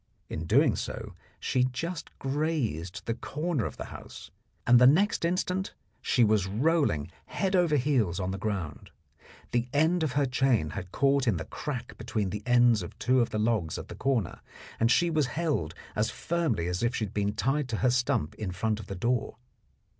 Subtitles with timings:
[0.29, 4.31] In doing so she just grazed the corner of the house,
[4.65, 8.89] and the next instant she was rolling head over heels on the ground.
[9.51, 13.21] The end of her chain had caught in the crack between the ends of two
[13.21, 14.41] of the logs at the corner,
[14.79, 18.33] and she was held as firmly as if she had been tied to her stump
[18.33, 19.37] in front of the door.